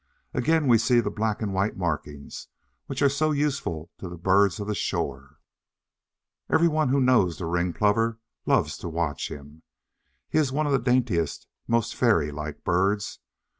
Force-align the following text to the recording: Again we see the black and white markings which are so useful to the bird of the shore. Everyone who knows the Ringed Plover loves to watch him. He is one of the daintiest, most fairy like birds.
Again 0.33 0.67
we 0.67 0.79
see 0.79 0.99
the 0.99 1.11
black 1.11 1.43
and 1.43 1.53
white 1.53 1.77
markings 1.77 2.47
which 2.87 3.03
are 3.03 3.07
so 3.07 3.29
useful 3.29 3.91
to 3.99 4.09
the 4.09 4.17
bird 4.17 4.59
of 4.59 4.65
the 4.65 4.73
shore. 4.73 5.37
Everyone 6.49 6.89
who 6.89 6.99
knows 6.99 7.37
the 7.37 7.45
Ringed 7.45 7.75
Plover 7.75 8.17
loves 8.47 8.77
to 8.77 8.89
watch 8.89 9.29
him. 9.29 9.61
He 10.27 10.39
is 10.39 10.51
one 10.51 10.65
of 10.65 10.71
the 10.73 10.79
daintiest, 10.79 11.45
most 11.67 11.93
fairy 11.93 12.31
like 12.31 12.63
birds. 12.63 13.19